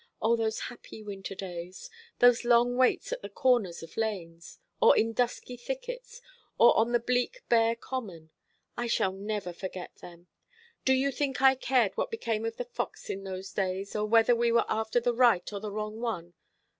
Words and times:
O, 0.19 0.35
those 0.35 0.61
happy 0.61 1.03
winter 1.03 1.35
days, 1.35 1.87
those 2.17 2.43
long 2.43 2.75
waits 2.75 3.11
at 3.13 3.21
the 3.21 3.29
corners 3.29 3.83
of 3.83 3.95
lanes, 3.95 4.57
or 4.81 4.97
in 4.97 5.13
dusky 5.13 5.55
thickets, 5.55 6.21
or 6.57 6.75
on 6.75 6.91
the 6.91 6.99
bleak 6.99 7.43
bare 7.49 7.75
common! 7.75 8.31
I 8.75 8.87
shall 8.87 9.11
never 9.11 9.53
forget 9.53 9.93
them. 9.97 10.25
Do 10.85 10.93
you 10.93 11.11
think 11.11 11.39
I 11.39 11.53
cared 11.53 11.95
what 11.97 12.09
became 12.09 12.45
of 12.45 12.57
the 12.57 12.65
fox 12.65 13.11
in 13.11 13.25
those 13.25 13.53
days, 13.53 13.95
or 13.95 14.07
whether 14.07 14.35
we 14.35 14.51
were 14.51 14.65
after 14.67 14.99
the 14.99 15.13
right 15.13 15.47
or 15.53 15.59
the 15.59 15.71
wrong 15.71 15.99
one? 16.01 16.33